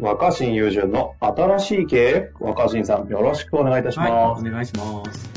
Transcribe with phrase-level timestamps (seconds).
[0.00, 4.10] 若新友人の新しい経営、若新さん、よろしくお願いいたします。
[4.10, 5.30] はい、お願いします。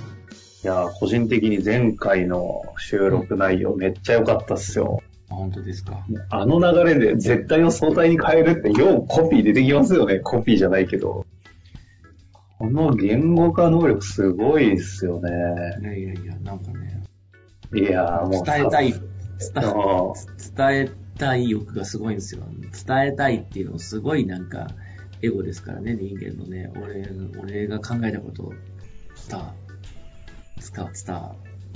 [0.63, 5.03] い、やー、個人的に前回の収録内容めっちゃ良かったっすよ。
[5.29, 6.05] あ本当ですか？
[6.29, 10.19] あの流れで絶対を相対に変えるって、ようコピー出てきますよね。
[10.19, 11.25] コピーじゃないけど。
[12.57, 15.29] この言語化能力すごいですよね。
[15.81, 17.03] いやいやいや、なんかね、
[17.73, 18.45] いやー、もう。
[18.45, 19.01] 伝えたい、伝
[20.71, 22.43] えたい欲がすごいんですよ。
[22.85, 24.67] 伝えたいっていうのすごいなんか、
[25.21, 26.71] エゴですからね、人間のね。
[26.75, 27.07] 俺、
[27.41, 28.53] 俺が考えたことを
[29.29, 29.53] 伝わ、
[30.75, 31.35] 伝わ、伝わ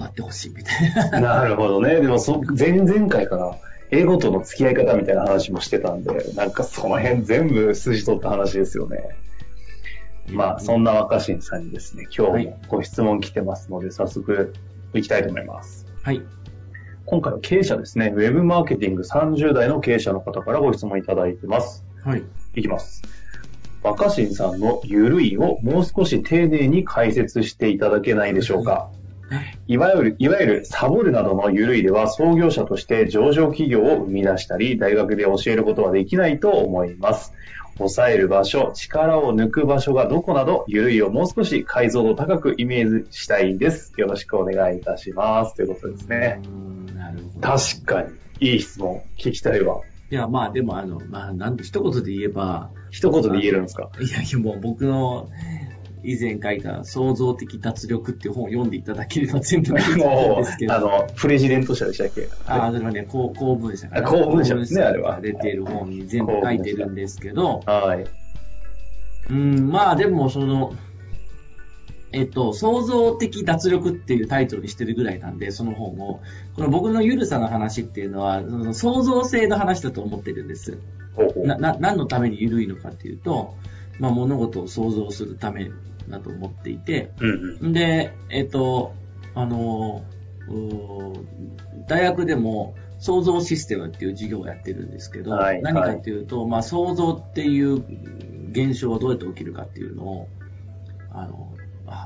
[0.09, 1.20] ってほしいみたいな。
[1.22, 2.02] なるほどね。
[2.02, 3.58] でもそ、前々回から、
[3.89, 9.16] 英語との付き合い方みたいな話もしてたんで、なんかその辺全部筋取った話ですよね。
[10.30, 14.53] まあ、そんな若新さんにですね、今日もご質問来てますので、早速
[14.94, 15.86] 行きたいと思います。
[16.03, 16.22] はい。
[17.09, 21.86] 今回は経営者ですね、ウェブマーケティング30代の経営者の方からご質問いただいてます。
[22.03, 22.23] はい。
[22.53, 23.02] いきます。
[23.81, 28.89] 若新さんのゆるいをもう少し丁寧に解説していただけないでしょうか。
[29.67, 37.31] いわゆる、いわゆるサボるなどのゆるいでは創業者として上場企業を生み出したり、大学で教えることはできないと思います。
[37.78, 43.94] 抑える場所、力を抜く場所がどこなど、ゆるいをもう少し解像度高くイメージしたいです。
[43.95, 45.55] よろしくお願いいたします。
[45.55, 46.41] ということですね。
[47.42, 49.82] 確かに、いい質問、聞きたいわ。
[50.10, 53.90] いや、まあでもあの、まあなんで一言で言えば、一言で言えるんですか？
[54.00, 55.30] いやいやもう僕の
[56.04, 60.74] 以前書いた創造的脱力っていう本を読んでいただければ全部書いてあるんですけど。
[60.76, 62.30] あの、プレジデント社でしたっけ？
[62.46, 64.08] あ、それはね、公公文社かな。
[64.08, 68.06] あ公文社ですねあれは出ている本に全部書いてるんですけど、はい。
[69.30, 70.74] うん、まあでもその、
[72.17, 76.22] えっと、創造的脱力っていうタイトルにしてるぐらいなんで、その本を、
[76.55, 80.79] この僕のゆるさの話っていうのは、その創造性の話だと思ってるんです。
[81.44, 83.55] な、な、何のために緩いのかっていうと、
[84.00, 85.69] まあ物事を想像するため
[86.09, 87.73] だと思っていて、うんうん。
[87.73, 88.94] で、えっと、
[89.35, 90.03] あの、
[91.88, 97.75] 大学でも創造システムっていう授業をやってるんですけど、はい何かっていうと、まあ創造っていう
[98.49, 100.28] 現象はどうやって起きるかっていうのを、
[101.11, 101.56] あの、あ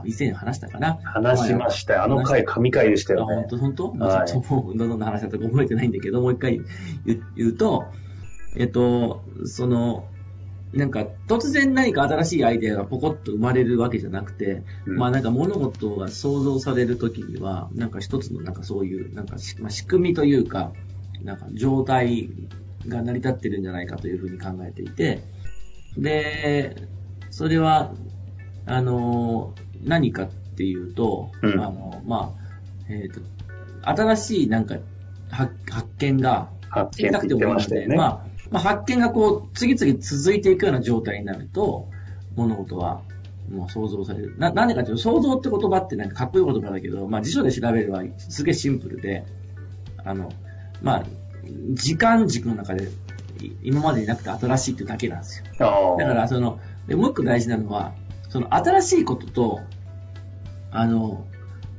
[0.06, 1.00] 以前話したかな。
[1.04, 2.04] 話しましたよ。
[2.04, 3.48] あの回、神回でしたあよね。
[3.50, 3.90] 本当？
[3.90, 4.28] 本当、はい。
[4.28, 6.60] ちょっともうどんな話だったか覚えてないんだけど、もう一回
[7.06, 7.86] 言う言うと、
[8.56, 10.08] えっと、その、
[10.74, 14.98] なんか突然何か新しいアイデアがポコッと生まれるわけじゃなくて、うん。
[14.98, 20.72] まあなんか物事が想像されるときには、なんか一つのなんかそういう、なんかし、まあ、仕組みというか、
[21.24, 22.30] なんか状態
[22.88, 25.24] が成り立ってるんじゃないかというふうに考えていて、
[25.98, 26.76] で、
[27.30, 27.94] それは、
[28.66, 29.54] あの、
[29.84, 32.42] 何かっていうと、うんあの、まあ、
[32.90, 33.22] えっ、と、
[33.84, 34.76] 新しいなんか
[35.30, 37.96] 発発見が発見って言ってましたよね。
[37.96, 38.22] まあ、
[38.52, 41.88] まあ、発見がこう、次々続いていくような状態になると、
[42.36, 43.02] 物事は、
[43.50, 44.36] もう想像される。
[44.38, 49.26] な、なんでかというと、想像って言葉ってなんかかっこいい言葉だけど、まあ辞書で調べればすげえシンプルで、
[50.04, 50.32] あの、
[50.82, 51.04] まあ、
[51.72, 52.90] 時間軸の中で、
[53.42, 55.46] い今までになくて新しいっていうだけなんですよ。
[55.98, 57.94] だから、その、でもう一個大事なのは、
[58.32, 59.60] その新しいことと、
[60.72, 61.28] あの、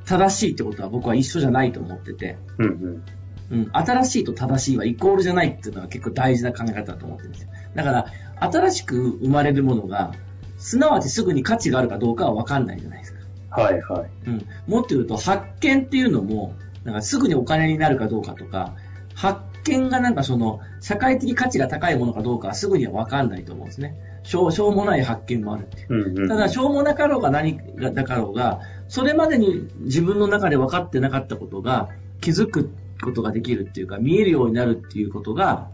[0.04, 3.04] 正しいってことは僕は一緒じゃないと思ってて、うんうん。
[3.50, 7.48] うん、新しいと正しいはイコールじゃないっていうのは結構大事な考え方だと思ってるんですよ。
[7.74, 8.06] だから、
[8.38, 10.12] 新しく生まれるものが、
[10.58, 13.62] すなわちすぐに価値があるかどうかは分かんないじゃないですか。
[13.62, 14.28] はいはい。
[14.28, 14.46] うん。
[14.66, 16.54] もっと言うと、発見っていうのも、
[16.84, 18.74] なんかすぐにお金になるかどうかとか、
[19.14, 23.96] 発見がなんかその、社会的価値が高いものかどうかはすぐには分かんないと思うんですね。
[24.24, 25.86] しょうしょうもない発見もあるっていう。
[25.90, 26.28] うんうん。
[26.28, 31.88] ただ、しょうもなかろうが何がだかろうが、それまでに自分の中で分かってなかったことが
[32.20, 32.70] 気づく
[33.02, 35.68] ことができるっていうか、見えるようになるっていうことが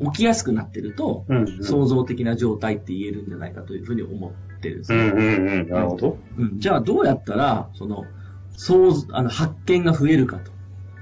[0.00, 1.64] 起きやすくなってると、うんうん。
[1.64, 4.98] 創造的な状態って言えるんじゃないかというふうに思ってるんですね。
[4.98, 5.68] うんうんうん。
[5.68, 6.18] なるほど。
[6.38, 8.04] うんじゃあどうやったら、その、
[8.56, 10.51] そう、あの、発見が増えるかと。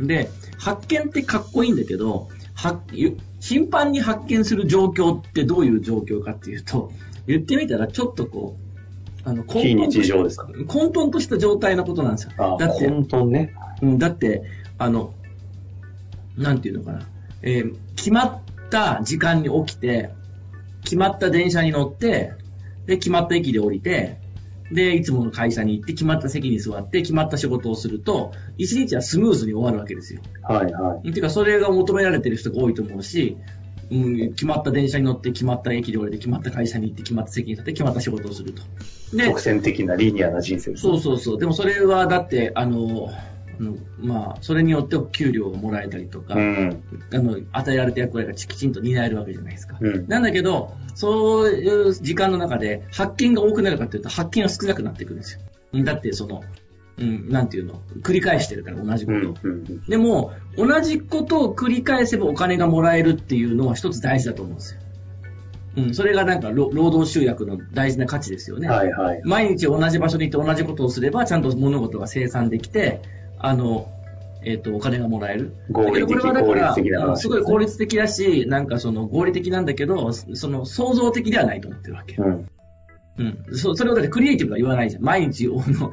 [0.06, 6.92] で、発見ってかっこいいんだけど、はゆ頻繁に発見する状況ってどういう状況かっていうと、
[7.26, 8.56] 言ってみたらちょっとこ
[9.24, 10.48] う、あの、非日常ですか？
[10.66, 12.32] 混沌とした状態のことなんですよ。
[12.38, 13.54] ああ、だって、混沌ね。
[13.82, 14.42] うんだって、
[14.78, 15.14] あの、
[16.36, 17.08] なんていうのかな、
[17.42, 20.10] えー決まった時間に起きて、
[20.84, 22.32] 決まった電車に乗って、
[22.86, 24.19] で、決まった駅で降りて、
[24.70, 30.20] で、いつもの会社に行って、決まった席に座って、決まった仕事をすると、一日はスムーズに終わるわけですよ。
[30.42, 31.08] はいはい。
[31.08, 33.36] っていうか、それが求められてる人が多いと思うし、
[33.90, 38.62] うん、決まった電車に乗って、決まった駅で降りて、決まった会社に行って、決まった席に立って、決まった仕事をすると。
[39.16, 40.92] で直、線的なリニアな人生ですね。
[40.92, 41.38] そうそうそう。
[41.38, 43.10] でもそれは、だって、あの
[43.98, 46.82] まあ、それによって給料がもらえたりとか、うん。
[47.12, 49.76] あの、与えられた役割がきちんと担えるわけじゃないですか。
[49.80, 50.08] うん。
[50.08, 55.40] なんだけど、そういう時間の中で発見が多くなるかというと、発見は少なくなっていくんですよ。
[55.72, 56.42] うんだって、その、
[56.98, 59.34] うん、なんていうの、繰り返してるから、同じことを。
[59.42, 59.50] うん。
[59.50, 59.82] うん。
[59.84, 64.80] でも、同じことを繰り返せばお金がもらえるっていうのは一つ大事だと思うんですよ。
[65.76, 68.68] うん、それがなんか労労働集約の大事な価値ですよね。
[68.68, 69.20] はいはい。
[69.24, 73.00] 毎日同じ場所に行って同じことをすれば、ちゃんと物事が生産できて、
[73.40, 73.90] あの、
[74.42, 75.54] えっ、と、お金がもらえる。
[75.70, 82.16] 合理的、だから効率的な話ですごい効率的だし、なんかその合理的なんだけど、その創造的ではないと思ってるわけ。
[82.16, 82.48] うん。
[83.18, 83.56] うん。
[83.56, 85.02] そそれをだってクリエイティブが言わないじゃん。
[85.02, 85.92] 毎日、あの、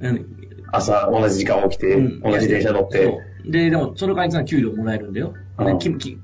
[0.00, 0.26] うん
[0.72, 5.34] 朝同じ時間起きて、うん同じ電車乗って、で、でも、その代わりには給料もらえるんだよ。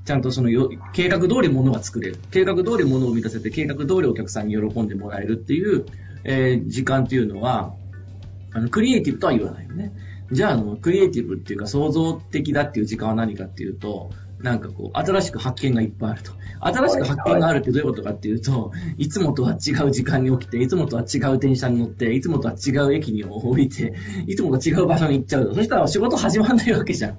[0.04, 2.18] ちゃんとそのよ計画通り物が作れる。
[2.30, 5.86] 計画通り物を満たせて、計画通りお客さんに喜んでもらえるっていう、
[6.24, 7.74] えー時間っていうのは、
[8.52, 9.92] あの、クリエイティブとは言わないよね。
[10.32, 16.32] じゃあ、あの、クリエイティブっていうか創造的だっていう時間は何かっていうと、なんかこう、新しく発見がいっぱいあると。
[16.60, 23.94] 新しく発見があるってどういうことかっていうと、いつもとは違う時間に起きて、いつもとは違う電車に乗って、いつもとは違う駅に降りて、
[24.26, 25.54] いつもと違う場所に行っちゃうと。
[25.54, 27.16] そしたら仕事始まんないわけじゃん。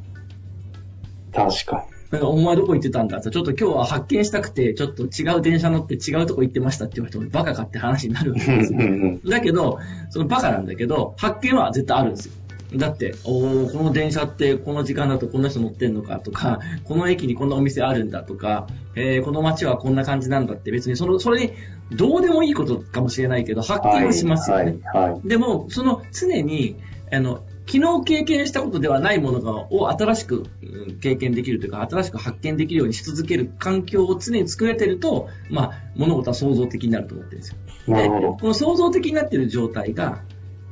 [1.33, 8.57] 確かなんか、お前どこ行ってたんだって、ちょっと今日は発見したくて、ちょっと違う電車乗って違うとこ行ってましたって言われても、バカかって話になるわけに。
[8.59, 8.79] ですよ。
[9.31, 12.33] だけど、そのバカなんだけど、発見は絶対あるんですよ。
[12.75, 21.53] だって、おーこの電車ってこの時間だとこんな人乗ってんのかとか、この駅にこんなお店あるんだとか、えーこの街はこんな感じなんだって別にその、それに
[21.91, 24.77] どうでもいいことかもしれないけど、発見はしますよね。
[24.93, 25.27] はい、はい。
[25.27, 26.75] でも、その常に、
[27.11, 37.57] あの、昨日経験したことではないものがを新しくうん経験できるというか、新しく発見できるようにし続ける環境を常に作れてると、まあ、物事は創造的になると思ってるんですよ。
[37.87, 38.33] で、なるほど。
[38.33, 40.23] この創造的になっている状態が、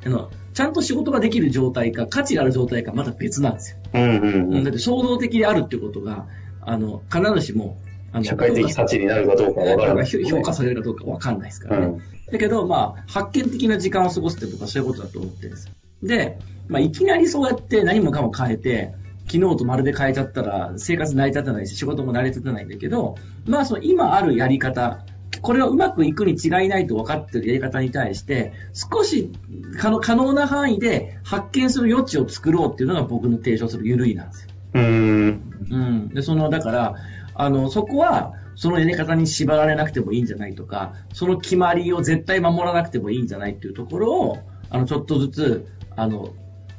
[0.06, 3.78] あの、ちゃんと仕事ができる状態か、価値がある状態か、また別なんですよ。
[3.94, 4.64] うんうんうん。
[4.64, 6.28] だって創造的であるっていうことが、
[6.62, 7.78] あの、必ずしも、
[8.14, 10.30] あの社会的価値になるかどうかわからないね。
[10.30, 11.86] 評価されるかどうかわかんないですからね。
[11.86, 12.02] うん。
[12.32, 15.72] だけど、まあ、発見的な時間を過ごすって僕はそういうことだと思ってるんです。
[16.04, 16.38] で、
[16.68, 18.94] まあ、いきなりそうやって何もかも変えて、
[19.28, 23.16] 昨日とまるで変えちゃったら生活成り立たないし仕事も成り立たないんだけど、
[23.46, 25.06] まあその今あるやり方、
[25.42, 29.32] これはうまくいくに違いないと分かってるやり方に対して、少し
[29.78, 34.50] 可能可能な範囲で発見する余地を作ろうっていうのが僕の提唱する緩いなんですよ。
[34.74, 35.68] うーん。
[35.70, 36.10] うん。
[36.10, 36.96] で、その、だから、
[37.34, 44.40] あの、そこは、そのやり方に縛られなくてもいいんじゃないとか、その決まりを絶対守らなくてもいいんじゃないっていうところを、
[44.70, 46.34] あの、ちょっとずつ、あの、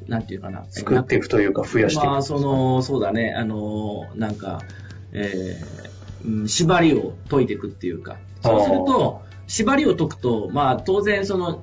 [0.07, 0.65] なんていうかな。
[0.69, 2.07] 作っていくというか増やしていく。
[2.07, 4.61] まあ、その、そうだね、あの、なんか、
[5.13, 5.92] えー
[6.25, 11.63] うん縛りを解いていくっていうか、そうすると、縛りを解くと、まあ、当然、その、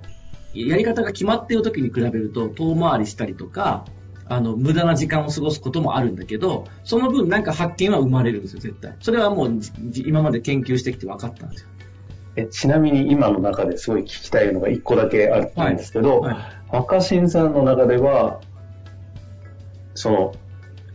[0.54, 3.86] やり方が決まっている時に比べると、遠回りしたりとか、
[4.28, 8.96] あの、無駄な時間を過ごすこともあるんだけど、その分なんか発見は生まれるんですよ、絶対。
[9.00, 9.60] それはもう
[9.96, 11.68] 今まで研究してきて分かったんですよ。
[12.36, 16.36] えちなみに今の中ですごい聞きたいのが一個だけあるんですけど、はい
[16.72, 18.42] 若新さんの中では、
[19.96, 20.36] その、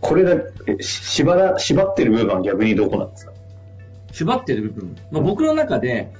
[0.01, 0.37] これだ
[0.81, 3.33] 縛ら、縛ってる部分は逆にどこなんですか？
[4.15, 4.97] 縛ってる部分。
[5.11, 6.13] まあ、僕の中で、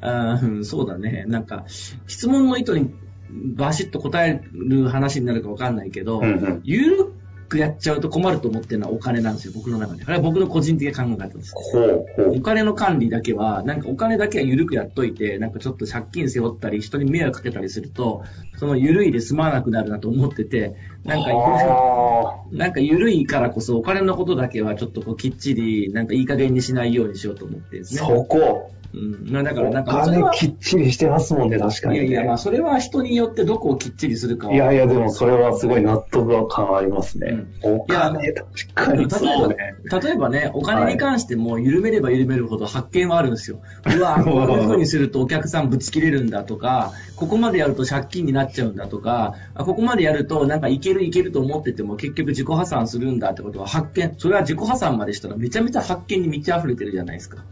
[0.00, 1.64] うんそうだね、なんか、
[2.06, 2.92] 質問の意図に
[3.30, 6.60] バシッと答える話になるか分かんないけど、うんうん。
[6.64, 7.12] ゆる
[7.48, 10.04] くやっちゃうと困ると思ってるのはお金なんですよ、僕の中で。
[10.04, 11.54] これは僕の個人的な考え方です。
[12.18, 12.40] お。
[12.40, 18.24] 金の管理だけは、なんかお金だけは緩くやっといて、なんかちょっと借金背負ったり、人に迷惑かけたりすると、
[18.56, 28.14] その緩いで済まなくなるなと思ってて、なんか、はなんか緩いからこそお金のことだけはちょっとこうきっちり、なんかいい加減にしないようにしようと思ってですあ、ね。
[28.14, 28.70] そこ。
[28.94, 29.26] うん。
[29.30, 32.06] まあだからなんおか、それは、金きっちりしてますもんね、確かに、ね。
[32.06, 37.44] いやいや、まあそれは人によってどこをきっちりするかはいやいや、でもそれはすごい納得感ありますね。
[37.62, 39.56] お金、確かにそうね。
[39.90, 43.60] 例えばね、お金に関しても緩めれば緩めるほど発見はあるんですよ。
[43.96, 57.44] うわ、こういう風にするとお客さんぶち切れるんだとか、ここまでやると借金になっちゃうんだとか、あここまでやるとなんかいけるいけると思ってても結局自己破産するんだってことは発見、それは自己破産までしたらめちゃめちゃ発見に満ち溢れてるじゃないですか。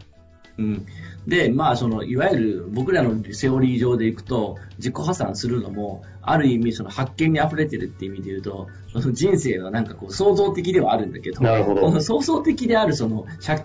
[0.57, 0.85] うん。
[1.27, 13.61] で、まあ、その、いわゆる僕らのセオリー上でいくと、自己破産するのも、ある意味、その発見に溢れてるっていう意味で言うと、その人生はなんかこう、創造的ではあるんだけど、なるほどこの創造的であるその、借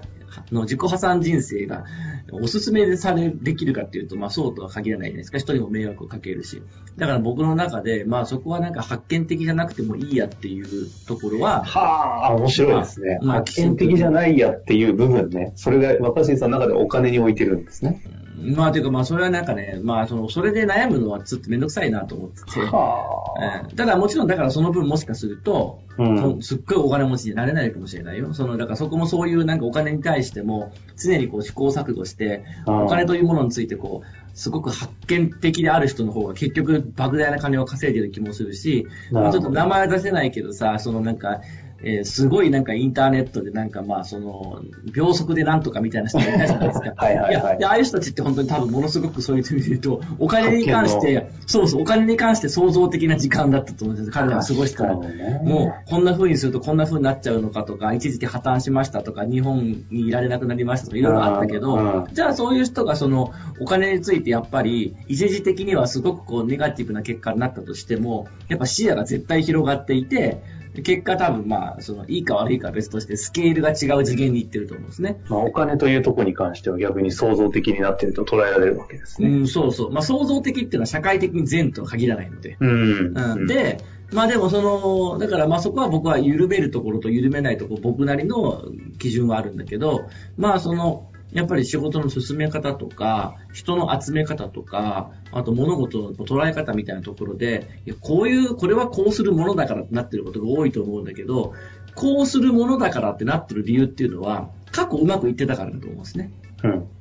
[0.51, 1.85] の自己破産人生が
[2.33, 5.39] おすすめされ、できるかっていうと、まあそうとは限らないじゃないですか。
[5.39, 6.63] 人にも迷惑をかけるし。
[6.97, 10.67] だから僕の中で、まあそこはなんか発見的じゃなくてもいいやっていう
[11.07, 13.19] ところは、はあ、面白いですね。
[13.23, 15.53] まあ発見的じゃないやっていう部分ね。
[15.57, 18.03] それが若新さんの中でお金に置いてるんですね。
[18.37, 22.61] まあというかまあそれはなんかね、まあその、それで悩むのはちょっとめんどくさいなと思ってて。
[22.61, 26.43] はただもちろんだからその分もしかすると、うん。
[26.43, 28.35] すっごいお金持ちになれないかもしれないよ。
[28.35, 32.85] その、だからそこもそういうなんかお金に対しても常にこう試行錯誤して、うん。
[32.85, 41.41] お金というものについてこう、すごく発見的である人の方が結局莫大な金を稼いでる気もするし、まあちょっと名前は出せないけどさ、そのなんか、
[41.83, 46.93] えーすごいなんかインターネットでなんかまあその、秒速でなんとかみたいな人がいたじゃないですか。
[46.97, 54.13] はいはいはいや、でああいう人たちって本当に多分ものすごくそういう意味で言うと、お金に関して、そうそう、お金に関して創造的な時間だったと思うんですよ。
[54.13, 54.97] 彼らが過ごしたら。
[54.97, 70.43] ねもう、こんな風にするとこんな風になっちゃうのかとか、一時期破綻しましたとか、日本にいられなくなりましたとか、いろいろあったけうどん、じゃあそういう人がその、お金についてやっぱり、一時的にはすごくこう、ネガティブな結果になったとしても、やっぱ視野が絶対広がっていて、
[70.83, 75.21] 結果多分まあ、その、いいか悪いかは別として、スケールが違う次元に行ってると思うんですね。
[75.29, 79.29] まあ、お金というところに関しては逆に創造的になっていると捉えられるわけですね。
[79.29, 79.93] うん、そうそう。
[79.93, 82.57] まあ、創造的っていうのは社会的に善とは限らないので。
[82.61, 83.15] うん。
[83.17, 83.79] うん、で、
[84.13, 88.65] まあでもその、だからまあそこは僕は緩めるところと緩めないところ、僕なりの
[88.99, 101.53] 基準はあるんだけど、まあその、やっぱり仕事の進め方とか、人の集め方とか、あと物事の捉え方みたいなところで、いやこういう、これはこうするものだからってなってることが多いと思うんだけど、
[101.95, 106.33] こうするものだからってなってる理由っていうのは、過去うまくいってたからだと思うんですね。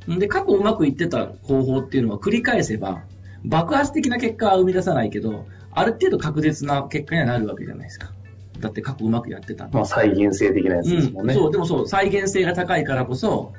[0.08, 0.20] うん。
[0.20, 3.04] で、過去うまくいってた方法っていうのは繰り返せば、
[3.46, 8.12] 爆発的な結果は生み出さないけど、ある程度確実な結果にはなるわけじゃないですか。
[8.60, 11.34] だって過去うまくやってたまあ、再現性的なやつですもんね。
[11.34, 13.54] うん、そう、でもそう、再現性が高いからこそ、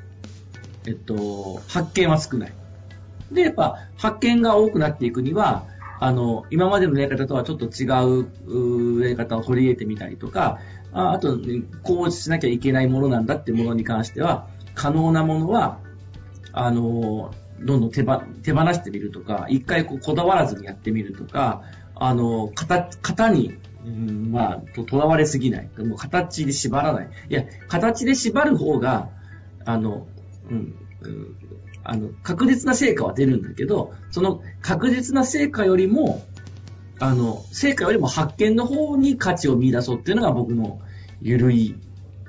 [0.87, 2.53] えっと、発見は少ない。
[3.31, 5.65] で、やっぱ、発見が多くなっていくには、
[5.99, 7.85] あの、今までのやり方とはちょっと違
[8.99, 10.59] うやり方を取り入れてみたりとか、
[10.93, 15.79] ああと、ね、こうしなきゃいけないものなんだってものに関しては、可能なものは、
[16.53, 21.63] あの、どんどん手ば手放してみるとか、一回こうこだわらずにやってみるとか、
[21.95, 25.69] あの、型、型に、うん、まあ、と、とらわれすぎない。
[25.79, 27.09] もう形で縛らない。
[27.29, 29.09] いや、形で縛る方が、
[29.65, 30.07] あの、
[30.49, 31.35] うん、うん
[31.89, 36.21] あの、確実な成果は出るんだけど、その確実な成果よりも、
[36.99, 40.81] あの、成果よりも発見の方に価値を見出そうっていうのが僕の
[41.21, 41.75] ゆるい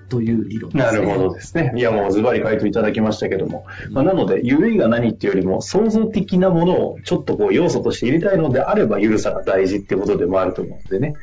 [0.08, 0.92] という理論です、ね。
[0.92, 1.72] なるほどですね。
[1.74, 3.66] いや、もうズバリ回答いただきましたけども。
[3.90, 11.14] まあ、なので、ゆるいが何っていうよりも、創造的なものをちょっとこう要素として入れたいのであれば、ゆるさが大事ってことでもあると思うのでね。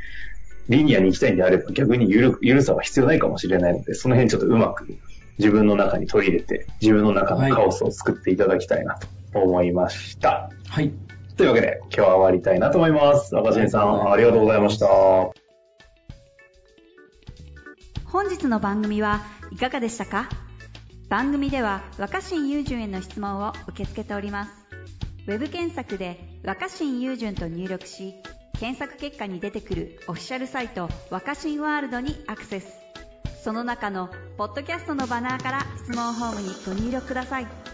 [0.68, 4.98] リニアに行きたいんであれば、逆にゆるゆるさは必要ないかもしれないので、その辺ちょっとうまく
[5.38, 8.98] 自分の中に取り入れて、自分の中のカオスを作っていただきたいな
[9.34, 10.50] と思いました。
[10.68, 10.94] はい。
[11.38, 13.36] というわけで、今日は終わりたいなと思います。
[13.36, 14.88] 若新さん、ありがとうございました。
[18.06, 20.30] 本日の番組はいかがでしたか？
[21.10, 24.52] 番組では若新雄純への質問を受け付けております
[25.28, 28.16] ウェブ検索で「若新雄純」と入力し
[28.60, 32.85] 検索結果に出てくるオフィシャルサイト「若新ワールド」にアクセス
[33.46, 37.65] その中のポッドキャストのバナーから質問ホームにご入力ください。